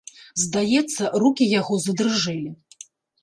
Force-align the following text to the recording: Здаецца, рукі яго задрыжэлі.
Здаецца, 0.43 1.09
рукі 1.25 1.47
яго 1.51 1.79
задрыжэлі. 1.85 2.51